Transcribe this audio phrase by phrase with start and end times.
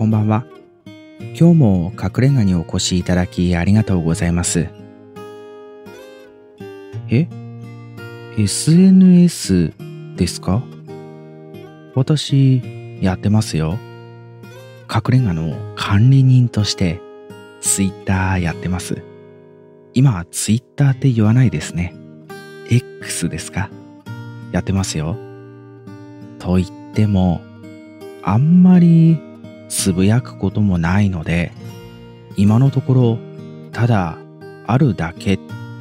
[0.00, 0.46] こんばんは。
[1.38, 4.66] 今日も隠れ家にお越しいただきありがとうございます。
[7.10, 7.28] え
[8.38, 9.74] ?SNS
[10.16, 10.62] ですか？
[11.94, 12.62] 私、
[13.02, 13.76] やってますよ。
[14.90, 17.02] 隠れ家の管理人として、
[17.60, 19.02] ツイッターやってます。
[19.92, 21.94] 今はツイッターって言わないですね。
[22.70, 23.68] X ですか？
[24.50, 25.18] やってますよ。
[26.38, 27.42] と言っても、
[28.22, 29.20] あんまり
[29.70, 31.52] つぶやくこともないので、
[32.36, 33.18] 今のところ、
[33.72, 34.18] ただ
[34.66, 35.38] あるだけっ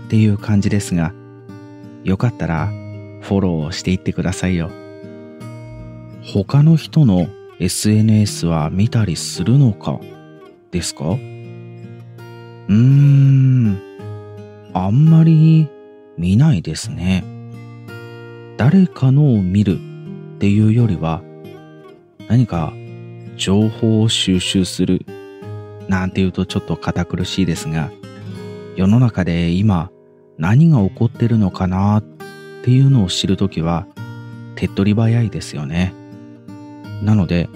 [0.08, 1.12] ていう感じですが、
[2.04, 4.70] よかったらフォローしていってくださいよ。
[6.24, 7.28] 他の人の
[7.60, 10.00] SNS は見たりするのか？
[10.72, 11.06] ですか？
[11.06, 13.82] うーん、
[14.74, 15.68] あんまり
[16.18, 17.24] 見ないですね。
[18.58, 19.80] 誰かのを見る
[20.36, 21.24] っていうよりは、
[22.28, 22.72] 何か
[23.40, 25.06] 情報を収集する
[25.88, 27.90] なんて言うとちょっと堅苦しいですが、
[28.76, 29.90] 世の中で今
[30.38, 32.04] 何が起こってるのかなっ
[32.64, 33.88] ていうのを知るときは
[34.56, 35.94] 手っ取り早いですよね。
[37.02, 37.50] なので、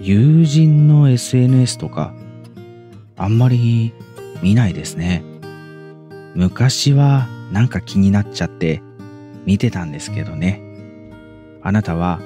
[0.00, 2.14] 友人の SNS とか
[3.16, 3.92] あんまり
[4.40, 5.24] 見ないですね。
[6.36, 8.80] 昔はなんか気になっちゃって
[9.44, 10.62] 見てたんですけどね。
[11.60, 12.20] あなたは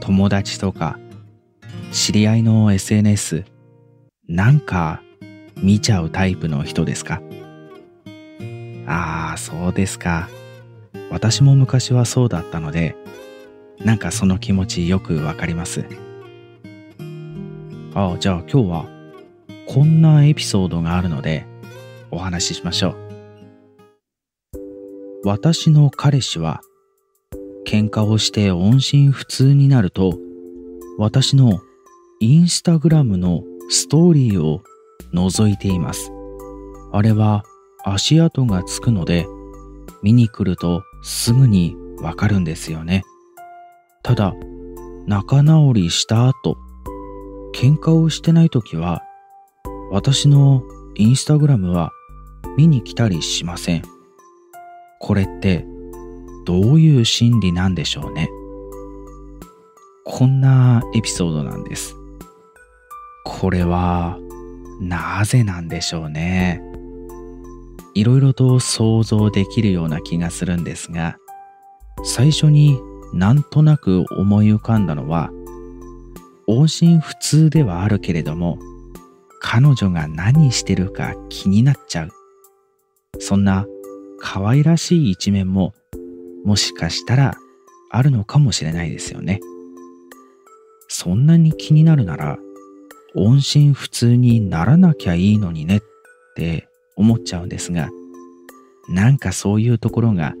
[0.00, 0.98] 友達とか
[1.94, 3.44] 知り合いの SNS
[4.26, 5.00] なんか
[5.56, 7.22] 見ちゃうタイプの人ですか？
[8.84, 10.28] ああ、そうですか。
[11.08, 12.96] 私も昔はそうだったので、
[13.78, 15.86] なんかその気持ちよくわかります。
[17.94, 18.86] ああ、じゃあ今日は
[19.68, 21.46] こんなエピソードがあるので
[22.10, 22.96] お話ししましょう。
[25.22, 26.60] 私の彼氏は
[27.64, 30.18] 喧嘩をして音信不通になると
[30.98, 31.60] 私の
[32.24, 34.62] インスタグラムのストーリーを
[35.12, 36.10] 覗いています。
[36.90, 37.44] あれは
[37.84, 39.26] 足跡がつくので
[40.02, 43.04] 見に来るとすぐにわかるんですよね。
[44.02, 44.32] ただ
[45.06, 46.56] 仲直りした後
[47.54, 49.02] 喧嘩をしてない時は
[49.90, 50.62] 私の
[50.94, 51.90] インスタグラムは
[52.56, 53.82] 見に来たりしません。
[54.98, 55.66] これって
[56.46, 58.30] どういう心理なんでしょうね。
[60.06, 61.94] こんなエピソードなんです。
[63.24, 64.18] これは
[64.80, 66.62] なぜなんでしょうね。
[67.94, 71.16] いろいろと想像できるような気がするんですが、
[72.04, 72.78] 最初に
[73.14, 75.30] なんとなく思い浮かんだのは、
[76.46, 78.58] 音信不通ではあるけれども、
[79.40, 82.10] 彼女が何してるか気になっちゃう。
[83.20, 83.66] そんな
[84.20, 85.72] 可愛らしい一面も
[86.44, 87.34] もしかしたら
[87.90, 89.40] あるのかもしれないですよね。
[90.88, 92.38] そんなに気になるなら
[93.16, 95.80] 音信不通にならなきゃいいのにねっ
[96.36, 97.88] て思っちゃうんですが、
[98.88, 100.34] なんかそういうところが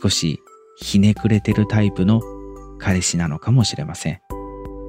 [0.00, 0.40] 少し
[0.76, 2.22] ひねくれてるタイプの
[2.78, 4.20] 彼氏なのかもしれません。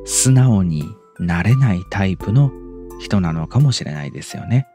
[0.05, 0.83] 素直に
[1.19, 2.51] なれないタイプの
[2.99, 4.67] 人なのかもしれないですよね。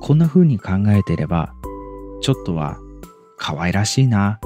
[0.00, 1.54] こんな風に考えてれば、
[2.20, 2.78] ちょっとは
[3.36, 4.38] 可愛らしいな、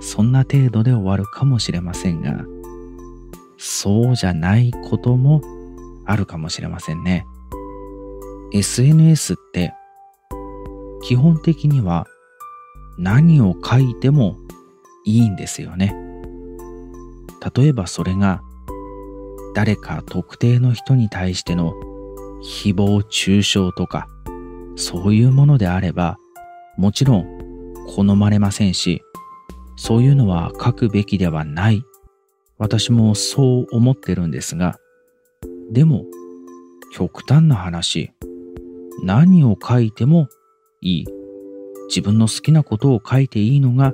[0.00, 2.44] そんな程度で終わるかもしれませんが、
[3.58, 5.40] そうじゃないことも
[6.06, 7.26] あるかもしれませんね。
[8.52, 9.74] SNS って
[11.02, 12.06] 基本的には
[12.98, 14.36] 何を書いても
[15.04, 15.94] いいんですよね。
[17.54, 18.40] 例えばそれが
[19.54, 21.74] 誰か特定の人に対しての
[22.42, 24.08] 誹謗中傷とか
[24.76, 26.18] そういうものであれば
[26.76, 29.02] もちろん好まれませんし
[29.76, 31.82] そういうのは書くべきではない
[32.58, 34.78] 私もそう思ってるんですが
[35.70, 36.04] でも
[36.92, 38.12] 極端な話
[39.02, 40.28] 何を書いても
[40.80, 41.06] いい。
[41.88, 43.92] 自分の好きなことを書いていいのが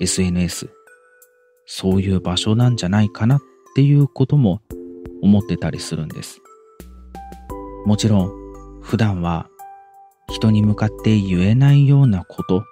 [0.00, 0.68] SNS
[1.66, 3.40] そういう場所なんじゃないかなっ
[3.74, 4.60] ていうことも
[5.22, 6.40] 思ってたりするんです。
[7.86, 9.48] もちろん普段は
[10.28, 12.64] 人に向かって言えないようなこと。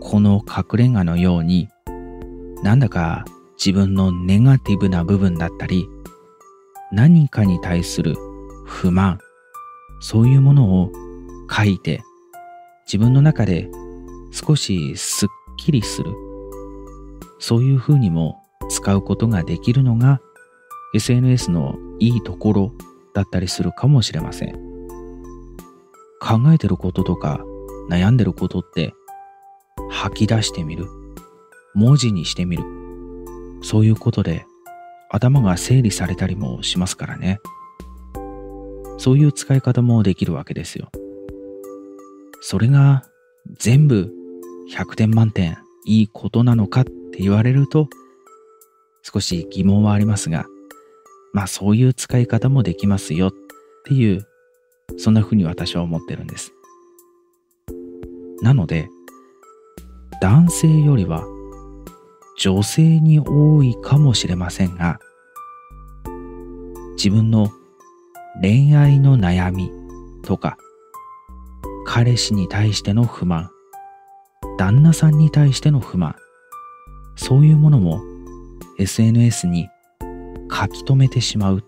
[0.00, 1.68] この隠れ家のように
[2.62, 3.24] なんだか
[3.56, 5.88] 自分のネガティブな部分だったり
[6.94, 8.14] 何かに対する
[8.64, 9.18] 不満。
[9.98, 10.92] そういうものを
[11.50, 12.02] 書いて
[12.86, 13.68] 自分の中で
[14.30, 16.12] 少しすっきりする。
[17.40, 20.20] そういうふうにも使うことができるのが
[20.94, 22.72] SNS のいいところ
[23.12, 24.52] だったりするかもしれません。
[26.20, 27.40] 考えてることとか
[27.90, 28.94] 悩んでることって
[29.90, 30.86] 吐き出してみる。
[31.74, 32.62] 文字にしてみる。
[33.62, 34.46] そういうことで
[35.14, 37.40] 頭が整理されたりもしますからね。
[38.98, 40.90] そういう使い方もできるわけですよ。
[42.40, 43.04] それが
[43.58, 44.12] 全部
[44.72, 45.56] 100点満点
[45.86, 47.88] いいことなのかって言われると
[49.02, 50.46] 少し疑問はありますが、
[51.32, 53.32] まあそういう使い方もできますよっ
[53.84, 54.26] ていう、
[54.96, 56.52] そんな風に私は思ってるんです。
[58.42, 58.88] なので、
[60.20, 61.24] 男性よりは
[62.38, 64.98] 女性に多いかもしれませんが、
[66.96, 67.50] 自分の
[68.40, 69.70] 恋愛の悩み
[70.22, 70.56] とか、
[71.86, 73.50] 彼氏に対しての不満、
[74.58, 76.16] 旦那さんに対しての不満、
[77.16, 78.00] そういうものも
[78.78, 79.68] SNS に
[80.50, 81.62] 書き留めてしまうっ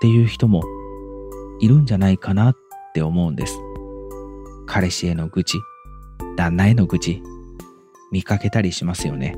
[0.00, 0.62] ていう人も
[1.60, 2.56] いるんじゃないかなっ
[2.94, 3.58] て思うんです。
[4.66, 5.58] 彼氏への愚痴、
[6.36, 7.22] 旦那への愚痴、
[8.12, 9.36] 見かけたりしますよね。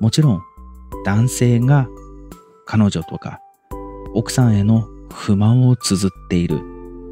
[0.00, 0.42] もちろん
[1.04, 1.88] 男性が
[2.66, 3.40] 彼女とか
[4.14, 6.60] 奥さんへの不満を綴っている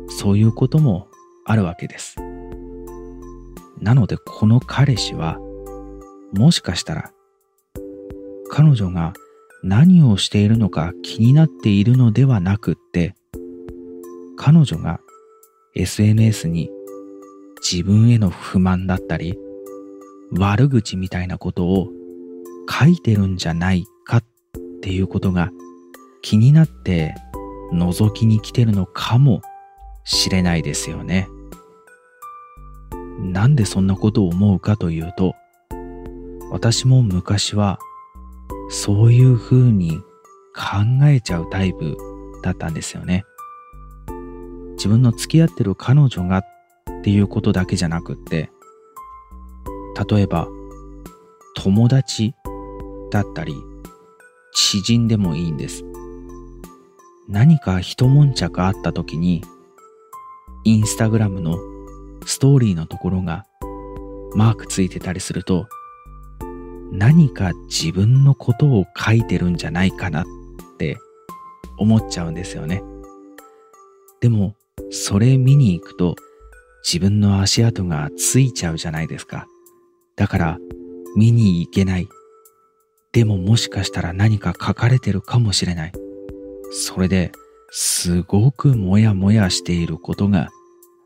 [0.08, 1.08] そういうことも
[1.44, 2.16] あるわけです。
[3.80, 5.38] なのでこの彼氏は
[6.32, 7.12] もしかしたら
[8.50, 9.12] 彼女が
[9.62, 13.14] 何をしているのか気になっているのではなくって
[14.36, 15.00] 彼女が
[15.74, 16.70] SNS に
[17.62, 19.38] 自分への不満だったり
[20.32, 21.88] 悪口みたいなことを
[22.68, 24.24] 書いてるんじゃないかっ
[24.82, 25.50] ていうことが
[26.28, 27.14] 気になって
[27.72, 29.40] 覗きに来てるのかも
[30.04, 31.26] しれないですよね。
[33.18, 35.34] なんでそんなことを思うかというと、
[36.50, 37.78] 私も昔は
[38.68, 39.92] そういうふうに
[40.54, 41.96] 考えちゃうタイプ
[42.42, 43.24] だったんですよね。
[44.72, 46.44] 自分の付き合ってる彼女がっ
[47.04, 48.50] ていうことだけじゃなくって、
[50.10, 50.46] 例えば
[51.56, 52.34] 友達
[53.10, 53.54] だったり、
[54.52, 55.87] 知人でもいいんです。
[57.28, 59.44] 何か一悶着あった時に、
[60.64, 61.58] インスタグラムの
[62.24, 63.44] ストーリーのところが
[64.34, 65.68] マークついてたりすると、
[66.90, 70.26] 何か自分のことを書いてるんじゃないかなっ
[70.78, 70.96] て
[71.76, 72.82] 思っちゃうんですよね。
[74.20, 74.54] でも、
[74.90, 76.16] それ見に行くと
[76.82, 79.46] 自分の足跡がついちゃうじゃないですか。
[80.16, 80.58] だから
[81.14, 82.08] 見に行けない
[83.12, 86.07] でももしかしたら何か書かれてるかもしれない。
[86.70, 87.32] それで
[87.70, 90.48] すごくもやもやしていることが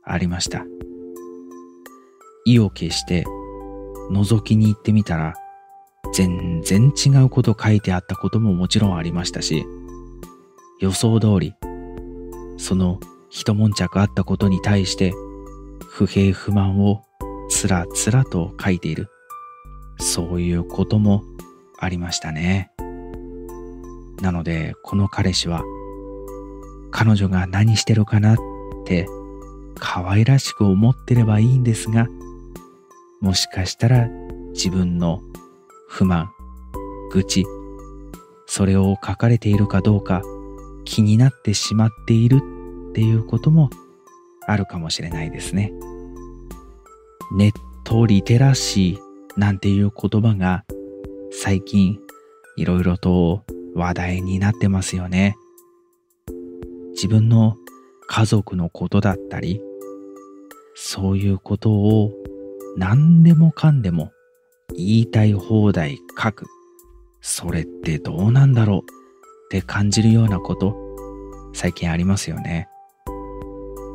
[0.05, 0.65] ありました。
[2.45, 3.25] 意を決して
[4.11, 5.35] 覗きに行ってみたら
[6.13, 9.65] 全然違うこと書いてあったことももちろんありましたし
[10.81, 11.55] 予想通り
[12.59, 12.99] その
[13.31, 15.13] 一悶着あったことに対して
[15.89, 17.05] 不平不満を
[17.49, 19.09] つらつらと書いている
[19.99, 21.23] そういうことも
[21.79, 22.72] ありましたね。
[24.23, 25.63] なので、この彼氏は、
[26.93, 28.37] 彼女が何してるかなっ
[28.87, 29.07] て
[29.75, 32.07] 可愛らしく思ってればいいんですが、
[33.21, 34.09] もしかしたら
[34.53, 35.21] 自分の
[35.89, 36.31] 不満、
[37.11, 37.45] 愚痴、
[38.47, 40.23] それを書かれているかどうか
[40.85, 42.37] 気になってしまっている
[42.91, 43.71] っていうことも
[44.47, 45.73] あるかもしれないですね。
[47.35, 50.65] ネットリテラシーなんていう言葉が
[51.33, 51.99] 最近
[52.57, 53.45] いろいろと
[53.75, 55.37] 話題になってますよね。
[56.93, 57.57] 自分の
[58.07, 59.61] 家族のことだったり、
[60.75, 62.13] そういうことを
[62.77, 64.13] 何でもかんでも
[64.77, 66.47] 言いたい放題書く。
[67.21, 68.83] それってどうなんだろうっ
[69.51, 70.77] て感じるようなこと
[71.55, 72.69] 最近ありますよね。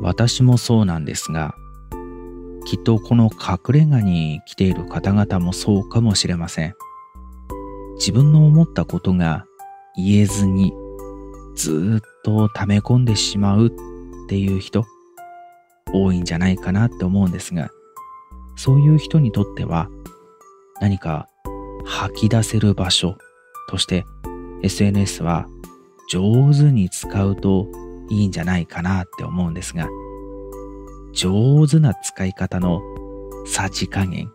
[0.00, 1.54] 私もそうなんですが、
[2.64, 6.74] きっとこの隠れ家に来ている方々もそうかもしれません。
[7.96, 9.44] 自分の思ったことが
[9.98, 10.72] 言えずに
[11.56, 13.70] ずっと溜め込んでしまうっ
[14.28, 14.86] ていう人
[15.92, 17.70] 多いんじゃないかなって思うんですが
[18.56, 19.88] そういう人にとっては
[20.80, 21.28] 何か
[21.84, 23.16] 吐き出せる場所
[23.68, 24.04] として
[24.62, 25.46] SNS は
[26.10, 27.66] 上手に使うと
[28.08, 29.88] いいんじゃないかなって思うんですが
[31.12, 32.80] 上手な使い方の
[33.46, 34.30] さじ加減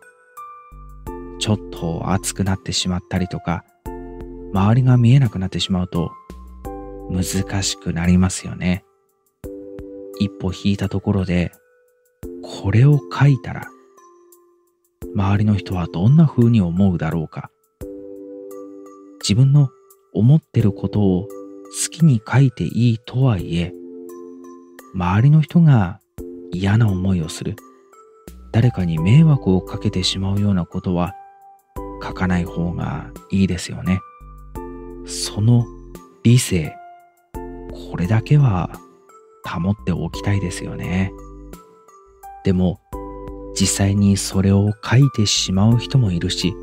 [1.38, 3.64] ちょっと熱くなってしまったりとか、
[4.54, 6.12] 周りが見えなくなってしまうと
[7.10, 8.84] 難しくなりますよね。
[10.20, 11.50] 一歩引いたところで、
[12.62, 13.66] これを書いたら、
[15.12, 17.50] 周りの人はどんな風に思うだろうか。
[19.20, 19.70] 自分の
[20.12, 23.72] 思ってることを好きに書いていいとはいえ、
[24.94, 25.98] 周りの人が
[26.52, 27.56] 嫌な思いをする。
[28.52, 31.12] 誰かに迷惑をかけてしまうようなことは
[32.00, 33.98] 書かない方がいいですよね。
[35.06, 35.66] その
[36.22, 36.74] 理性、
[37.90, 38.70] これだけは
[39.44, 41.12] 保っておきたいですよね。
[42.44, 42.80] でも、
[43.58, 46.54] 実際にそれを書いてしまう人もいるし、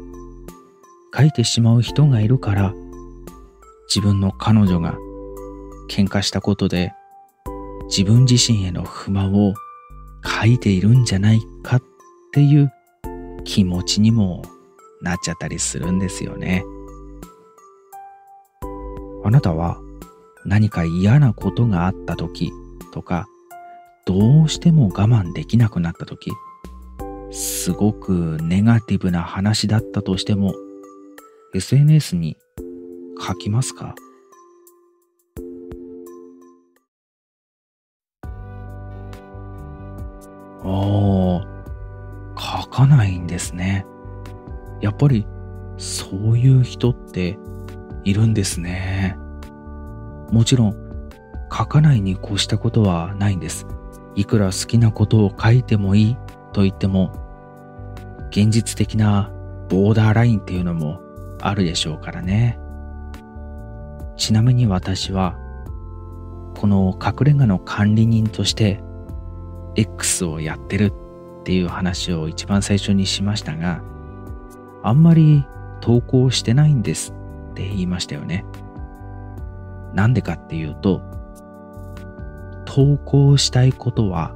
[1.15, 2.74] 書いてしまう人がいるから、
[3.93, 4.98] 自分の彼女が
[5.89, 6.93] 喧嘩したことで
[7.89, 9.53] 自分自身への不満を
[10.24, 11.83] 書いているんじゃないかっ
[12.31, 12.71] ていう
[13.43, 14.43] 気持ちにも
[15.01, 16.63] なっちゃったりするんですよね。
[19.32, 19.80] あなたは
[20.44, 22.52] 何か嫌なことがあった時
[22.92, 23.30] とか、
[24.06, 26.34] どうしても我慢できなくなった時、
[27.32, 30.54] すごくネガティブな話だったとしても、
[31.56, 32.36] SNS に
[33.26, 33.96] 書きますか？
[40.66, 41.46] あ
[42.36, 43.86] あ、書かないんですね。
[44.82, 45.26] やっぱり
[45.78, 47.40] そういう人って
[48.04, 49.16] いるんですね。
[50.32, 50.76] もちろん
[51.52, 53.68] 書かないに越したことはないんです。
[54.16, 56.18] いくら好きなことを書いてもいい
[56.54, 57.14] と言っても
[58.30, 59.32] 現実的な
[59.70, 61.02] ボーダーラインっていうのも
[61.42, 62.60] あるでしょうからね。
[64.18, 65.38] ちなみに私は
[66.56, 68.84] この隠れ家の管理人として
[69.76, 70.94] X をやってる
[71.42, 73.82] っていう話を一番最初にしましたが、
[74.84, 75.46] あんまり
[75.80, 77.14] 投稿してないんです
[77.52, 78.46] って言いましたよね。
[79.93, 81.01] なんでかっていうと、
[82.65, 84.33] 投稿したいことは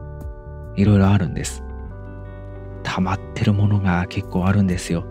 [0.76, 1.64] いろいろあるんです。
[2.84, 5.06] 溜まってるものが結構あるんですよ。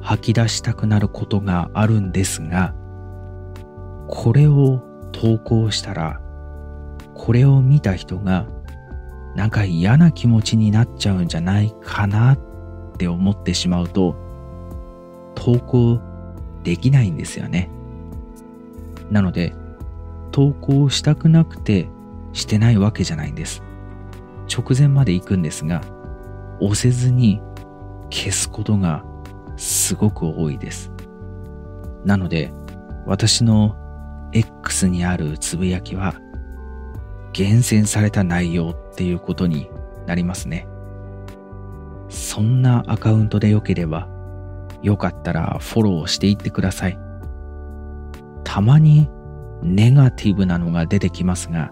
[0.00, 2.74] 吐き出したくなることがあるんですが、
[4.08, 6.20] これを投稿したら、
[7.14, 8.46] これを見た人が
[9.34, 12.38] なんか嫌な気持ちになっちゃうんじゃないかなっ
[12.96, 14.16] て思ってしまうと
[15.34, 16.00] 投稿
[16.64, 17.70] できないんですよね。
[19.10, 19.54] なので
[20.30, 21.88] 投稿したくなくて
[22.32, 23.62] してないわけじゃないんです。
[24.54, 25.82] 直前まで行くんですが
[26.60, 27.40] 押せずに
[28.10, 29.04] 消すことが
[29.56, 30.90] すごく多いです。
[32.04, 32.52] なので
[33.06, 33.76] 私の
[34.32, 36.14] X にあるつぶやきは
[37.32, 39.70] 厳選された内容っていうことに
[40.06, 40.66] なりますね。
[42.08, 44.08] そんなアカウントで良ければ、
[44.82, 46.98] よかったらフォローしていってください。
[48.48, 49.10] たまに
[49.62, 51.70] ネガティブなのが出てきますが、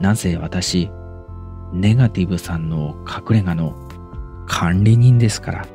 [0.00, 0.90] なぜ私、
[1.72, 3.76] ネガティブさんの隠れ家の
[4.48, 5.66] 管理人ですから、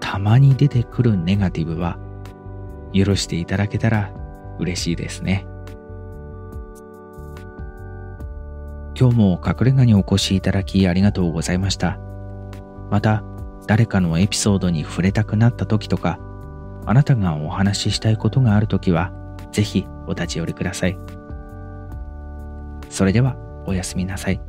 [0.00, 1.98] たまに出てくるネガティブは
[2.94, 4.10] 許していただけたら
[4.58, 5.46] 嬉しいですね。
[8.98, 11.98] 今日も隠れ家にお越しいただきありがとうございました。
[12.90, 13.22] また、
[13.66, 16.18] 誰かのエピソードに触れたくなった時とか、
[16.88, 19.12] あなたがお話ししたいことがある時は、
[19.52, 20.98] ぜひお立ち寄りください。
[22.88, 24.40] それでは、おやすみなさい。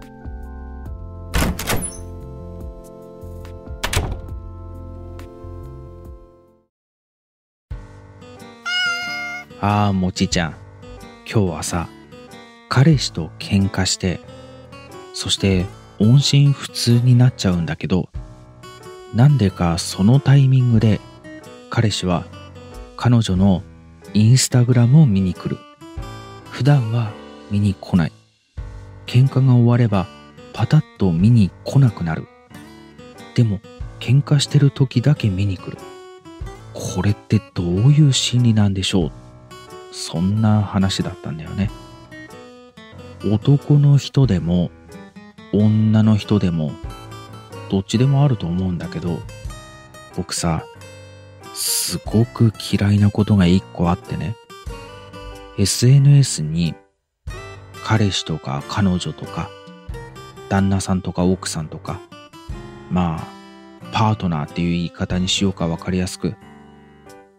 [9.62, 10.56] ああ、もちちゃん。
[11.32, 11.90] 今日はさ、
[12.70, 14.20] 彼氏と喧嘩して
[15.14, 15.66] そして
[16.00, 18.10] 音信不通になっちゃうんだけど
[19.14, 21.02] なんでかそのタイミングで
[21.70, 22.26] 彼氏は
[22.98, 23.64] 彼女の
[24.14, 25.58] インスタグラムを見に来る。
[26.52, 27.12] 普段は
[27.52, 28.12] 見に来ない。
[29.06, 30.08] 喧嘩が終われば
[30.54, 32.28] パタッと見に来なくなる。
[33.36, 33.60] でも
[34.00, 35.78] 喧嘩してる時だけ見に来る。
[36.74, 39.12] これってどういう心理なんでしょう？
[39.92, 41.70] そんな話だったんだよね。
[43.26, 44.72] 男の人でも
[45.54, 46.72] 女の人でも
[47.70, 49.20] どっちでもあると思うんだけど
[50.16, 50.64] 僕さ
[51.60, 54.38] すごく嫌いなことが一個あってね。
[55.58, 56.74] SNS に
[57.84, 59.50] 彼氏とか彼女とか
[60.48, 62.00] 旦那さんとか奥さんとか
[62.90, 63.28] まあ
[63.92, 66.36] パートナーっていう言い方にしようか分かりやすく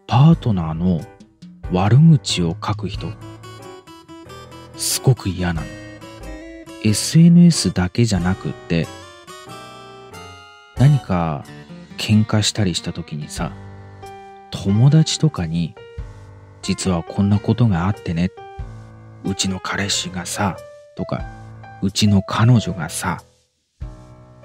[0.05, 1.01] パートナーの
[1.71, 3.07] 悪口を書く人
[4.77, 5.67] すごく嫌なの。
[6.83, 8.87] SNS だけじゃなくって
[10.77, 11.43] 何か
[11.97, 13.51] 喧嘩したりした時にさ
[14.51, 15.73] 友達とかに
[16.61, 18.29] 実はこんなことがあってね
[19.23, 20.57] うちの彼氏がさ
[20.95, 21.23] とか
[21.81, 23.23] うちの彼女がさ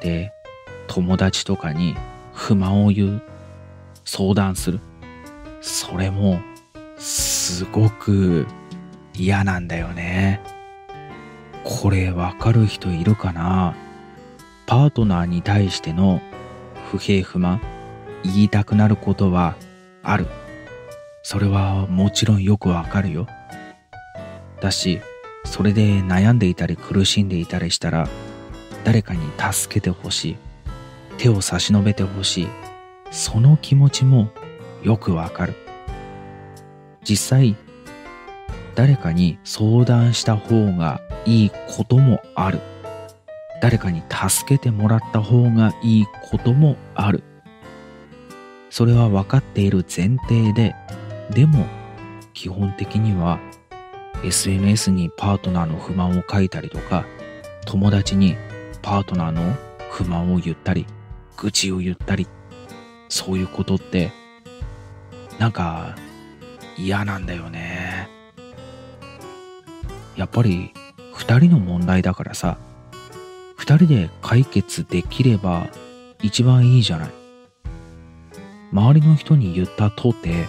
[0.00, 0.32] で
[0.86, 1.96] 友達とかに
[2.32, 3.22] 不満を言う
[4.04, 4.80] 相談する
[5.60, 6.40] それも
[6.96, 8.46] すごく
[9.14, 10.40] 嫌なんだよね。
[11.64, 13.75] これわかる人いるかな？
[14.66, 16.20] パートナーに対しての
[16.90, 17.60] 不平不満
[18.22, 19.56] 言いたくなることは
[20.06, 20.26] ある。
[21.22, 23.26] それはもちろんよくわかるよ。
[24.60, 25.00] だし、
[25.44, 28.08] それで悩んでいたり苦しんでいたりしたら、
[28.84, 29.20] 誰かに
[29.52, 30.36] 助けてほしい。
[31.18, 32.48] 手を差し伸べてほしい。
[33.10, 34.30] その気持ちも
[34.82, 35.54] よくわかる。
[37.02, 37.56] 実際、
[38.76, 42.60] 誰かに相談した方がいいこともある。
[43.60, 47.25] 誰かに助けてもらった方がいいこともある。
[48.70, 50.75] それは分かっている前提で、
[51.30, 51.66] でも
[52.35, 53.40] 基本的には
[54.25, 57.06] SNS にパートナーの不満を書いたりとか、
[57.64, 58.37] 友達に
[58.82, 59.54] パートナーの
[59.90, 60.87] 不満を言ったり、
[61.37, 62.26] 愚痴を言ったり、
[63.08, 64.12] そういうことって、
[65.38, 65.96] なんか
[66.76, 68.08] 嫌なんだよね。
[70.16, 70.73] やっぱり
[71.14, 72.58] 二人の問題だからさ、
[73.56, 75.68] 二人で解決できれば
[76.23, 77.11] 一番いいじゃない。
[78.76, 80.47] 周りの人に言ったとて、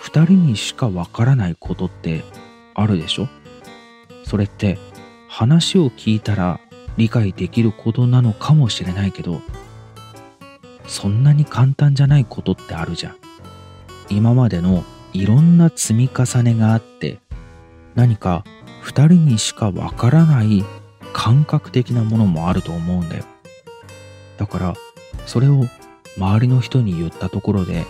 [0.00, 2.24] 二人にしかわからないことって
[2.74, 3.28] あるでしょ？
[4.24, 4.76] それって
[5.28, 6.58] 話を聞いたら
[6.96, 9.40] 理解できることなのかもしれないけど、
[10.88, 13.16] そんなに簡単じゃないことってあるじゃん。
[14.10, 14.82] 今までの
[15.12, 17.20] いろんな積み重ねがあって、
[17.94, 18.42] 何か
[18.82, 20.64] 二人にしかわからない
[21.12, 23.24] 感覚的なものもあると思うんだよ。
[24.38, 24.74] だから、
[25.24, 25.68] それを
[26.16, 27.84] 周りの人に言ったところで、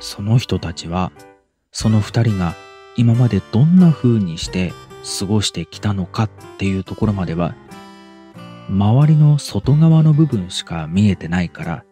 [0.00, 1.12] その人たちは、
[1.72, 2.54] その二人が
[2.96, 4.72] 今までどんな風にして
[5.18, 7.54] 過ごしてきたのかっていうところまでは、
[8.68, 11.84] 周りの外側の部分しか見えてないから、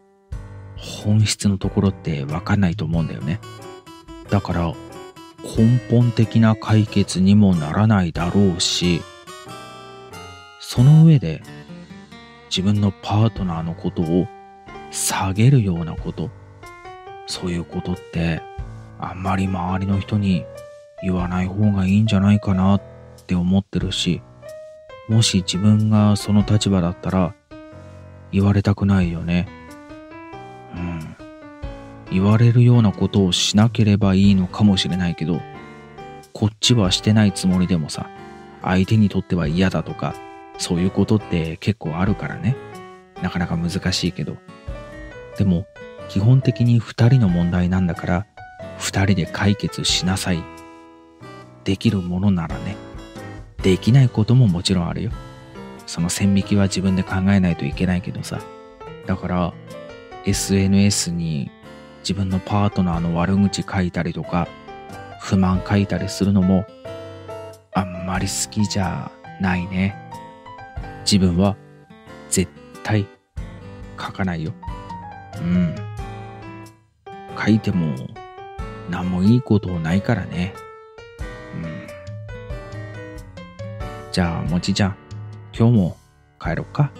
[0.76, 3.40] 本質のところってわかんないと思うんだよね。
[4.30, 4.74] だから
[5.42, 9.02] 根本的な解決にもならないだろうし、
[10.60, 11.42] その上で
[12.50, 14.26] 自分のパートナーのことを
[14.90, 16.30] 下げるようなこと、
[17.26, 18.40] そういうことって
[18.98, 20.44] あんまり周りの人に
[21.02, 22.82] 言わない方がいいんじゃないかなっ
[23.26, 24.22] て思ってるし、
[25.08, 27.34] もし自分がその立場だったら
[28.32, 29.48] 言われたくないよね。
[30.74, 31.16] うん。
[32.10, 35.40] 言われるようなことをしなければいいのかもしれないけど、
[36.32, 38.08] こっちはしてないつもりでもさ、
[38.62, 40.14] 相手にとっては嫌だとか、
[40.58, 42.56] そういうことって結構あるからね。
[43.22, 44.36] なかなか難しいけど。
[45.38, 45.66] でも、
[46.08, 48.26] 基本的に二人の問題なんだから、
[48.76, 50.42] 二人で解決しなさい。
[51.62, 52.76] できるものならね。
[53.62, 55.12] できないことももちろんあるよ。
[55.86, 58.40] その線引きは自分で考えないといけないけどさ。
[59.06, 59.54] だから、
[60.24, 61.52] SNS に
[62.00, 64.48] 自分のパートナーの悪口書いたりとか、
[65.20, 66.66] 不満書いたりするのも、
[67.72, 69.94] あんまり好きじゃないね。
[71.04, 71.56] 自分は
[72.28, 72.50] 絶
[72.82, 73.06] 対
[73.96, 74.52] 書かないよ。
[75.40, 75.74] うん。
[77.38, 77.94] 書いても
[78.90, 80.54] 何もいいことないからね。
[81.54, 81.86] うん。
[84.12, 84.96] じゃあ、もちちゃん、
[85.56, 85.96] 今日も
[86.40, 86.90] 帰ろっか。